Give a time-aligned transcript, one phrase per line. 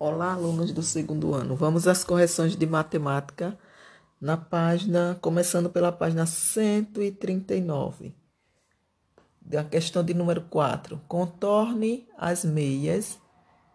[0.00, 1.56] Olá, alunos do segundo ano.
[1.56, 3.58] Vamos às correções de matemática
[4.20, 8.14] na página, começando pela página 139.
[9.42, 11.00] Da questão de número 4.
[11.08, 13.18] Contorne as meias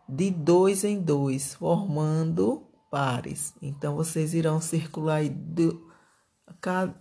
[0.07, 3.53] de dois em dois, formando pares.
[3.61, 5.77] Então, vocês irão circular de,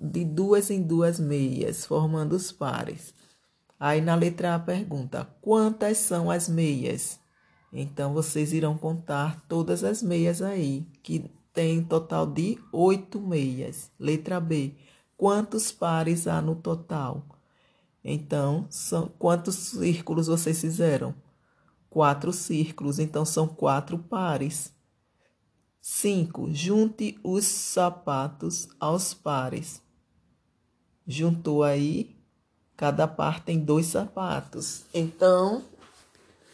[0.01, 3.15] de duas em duas meias, formando os pares.
[3.79, 7.22] Aí na letra A pergunta: quantas são as meias?
[7.73, 13.91] Então vocês irão contar todas as meias aí, que tem total de oito meias.
[13.99, 14.75] Letra B.
[15.17, 17.25] Quantos pares há no total?
[18.05, 21.15] Então, são quantos círculos vocês fizeram?
[21.89, 24.73] Quatro círculos, então são quatro pares.
[25.81, 26.53] Cinco.
[26.53, 29.81] Junte os sapatos aos pares.
[31.07, 32.17] Juntou aí,
[32.77, 34.85] cada par tem dois sapatos.
[34.93, 35.63] Então,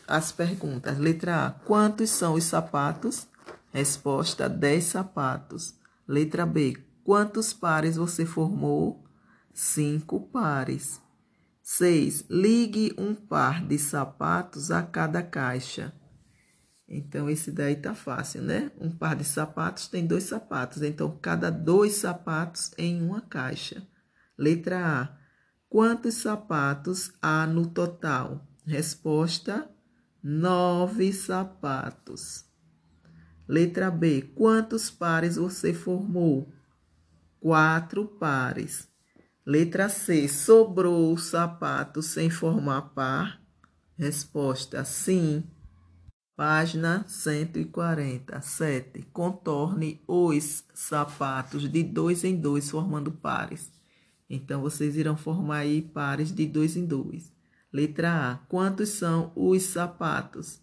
[0.09, 0.99] as perguntas.
[0.99, 3.29] Letra A: Quantos são os sapatos?
[3.73, 5.75] Resposta: 10 sapatos.
[6.07, 9.05] Letra B: Quantos pares você formou?
[9.53, 11.01] Cinco pares.
[11.63, 12.25] 6.
[12.31, 15.93] Ligue um par de sapatos a cada caixa.
[16.89, 18.73] Então, esse daí tá fácil, né?
[18.81, 20.81] Um par de sapatos tem dois sapatos.
[20.81, 23.87] Então, cada dois sapatos em uma caixa.
[24.39, 25.19] Letra A.
[25.69, 28.47] Quantos sapatos há no total?
[28.65, 29.69] Resposta:
[30.23, 32.45] nove sapatos.
[33.47, 34.23] Letra B.
[34.35, 36.53] Quantos pares você formou?
[37.41, 38.89] Quatro pares.
[39.47, 40.29] Letra C.
[40.29, 43.41] Sobrou o sapato sem formar par?
[43.97, 45.45] Resposta: sim.
[46.37, 49.03] Página 147.
[49.13, 53.73] Contorne os sapatos de dois em dois, formando pares.
[54.31, 57.33] Então, vocês irão formar aí pares de dois em dois.
[57.73, 58.37] Letra A.
[58.49, 60.61] Quantos são os sapatos?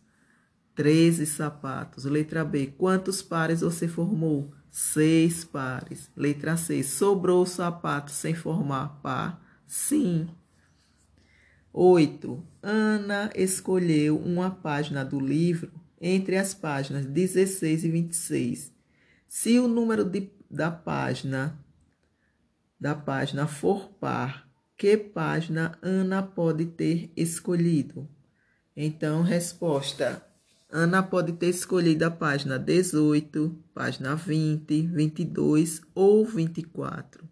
[0.76, 2.06] 13 sapatos.
[2.06, 2.68] Letra B.
[2.78, 4.54] Quantos pares você formou?
[4.70, 6.12] Seis pares.
[6.16, 6.84] Letra C.
[6.84, 9.42] Sobrou o sapato sem formar par?
[9.66, 10.28] Sim.
[11.72, 12.46] 8.
[12.62, 18.74] Ana escolheu uma página do livro entre as páginas 16 e 26.
[19.28, 21.60] Se o número de, da página
[22.80, 24.45] da página for par,
[24.78, 28.08] que página Ana pode ter escolhido?
[28.76, 30.26] Então, resposta:
[30.70, 37.24] Ana pode ter escolhido a página 18, página 20, 22 ou 24.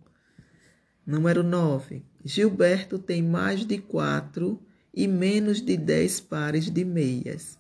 [1.06, 2.06] Número 9.
[2.24, 4.58] Gilberto tem mais de 4
[4.94, 7.60] e menos de 10 pares de meias.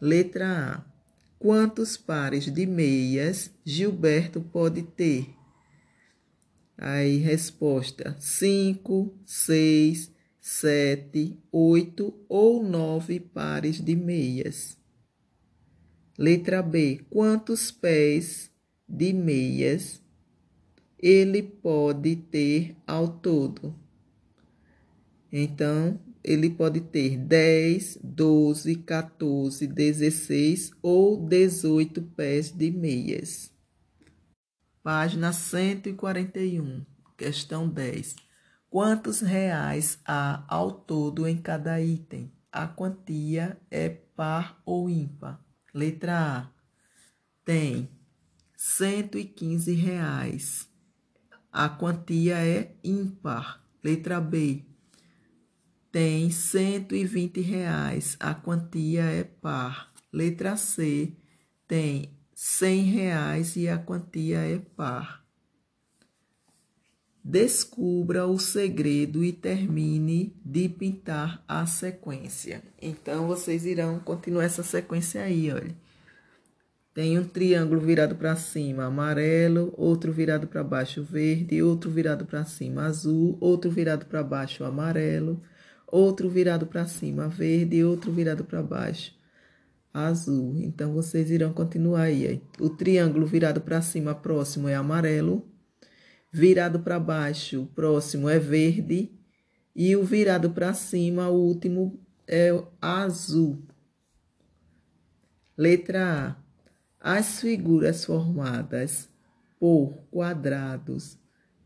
[0.00, 0.90] Letra A.
[1.38, 5.39] Quantos pares de meias Gilberto pode ter?
[6.82, 10.10] Aí, resposta: cinco, seis,
[10.40, 14.78] sete, oito ou nove pares de meias.
[16.16, 18.50] Letra B: quantos pés
[18.88, 20.00] de meias
[20.98, 23.74] ele pode ter ao todo?
[25.30, 33.52] Então, ele pode ter 10, 12, 14, 16 ou 18 pés de meias.
[34.82, 38.16] Página 141, questão 10.
[38.70, 42.32] Quantos reais há ao todo em cada item?
[42.50, 45.38] A quantia é par ou ímpar?
[45.74, 46.48] Letra A.
[47.44, 47.90] Tem
[48.56, 50.66] 115 reais.
[51.52, 53.62] A quantia é ímpar.
[53.84, 54.64] Letra B.
[55.92, 58.16] Tem 120 reais.
[58.18, 59.92] A quantia é par.
[60.10, 61.14] Letra C.
[61.68, 65.22] Tem cem reais e a quantia é par.
[67.22, 72.62] Descubra o segredo e termine de pintar a sequência.
[72.80, 75.76] Então, vocês irão continuar essa sequência aí, olha.
[76.94, 82.46] Tem um triângulo virado para cima, amarelo, outro virado para baixo, verde, outro virado para
[82.46, 85.42] cima, azul, outro virado para baixo, amarelo,
[85.86, 89.12] outro virado para cima, verde, outro virado para baixo,
[89.92, 90.56] azul.
[90.58, 92.42] Então, vocês irão continuar aí.
[92.58, 95.46] O triângulo virado para cima, próximo, é amarelo.
[96.32, 99.10] Virado para baixo, próximo, é verde.
[99.74, 102.50] E o virado para cima, o último, é
[102.80, 103.62] azul.
[105.56, 106.36] Letra
[107.02, 107.16] A.
[107.18, 109.08] As figuras formadas
[109.58, 111.18] por quadrados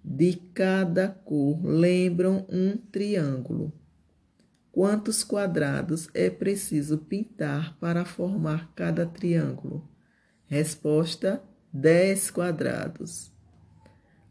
[0.05, 3.73] de cada cor lembram um triângulo.
[4.75, 9.89] Quantos quadrados é preciso pintar para formar cada triângulo?
[10.47, 11.41] Resposta:
[11.73, 13.33] 10 quadrados.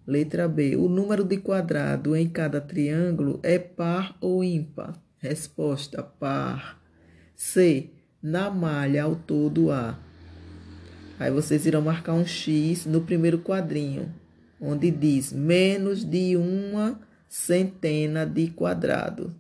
[0.06, 0.76] Letra B.
[0.76, 5.02] O número de quadrado em cada triângulo é par ou ímpar?
[5.18, 6.78] Resposta: par.
[7.38, 7.92] C.
[8.22, 9.98] Na malha ao todo há
[11.18, 14.14] Aí vocês irão marcar um X no primeiro quadrinho,
[14.60, 17.00] onde diz menos de uma
[17.30, 19.34] centena de quadrado.